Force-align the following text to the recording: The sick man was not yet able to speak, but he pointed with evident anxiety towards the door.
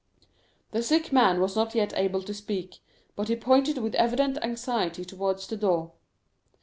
The 0.71 0.81
sick 0.81 1.11
man 1.13 1.39
was 1.39 1.55
not 1.55 1.75
yet 1.75 1.93
able 1.95 2.23
to 2.23 2.33
speak, 2.33 2.77
but 3.15 3.27
he 3.27 3.35
pointed 3.35 3.77
with 3.77 3.93
evident 3.93 4.39
anxiety 4.43 5.05
towards 5.05 5.45
the 5.45 5.57
door. 5.57 5.91